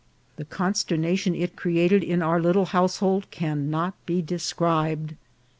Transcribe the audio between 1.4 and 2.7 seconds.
created in our little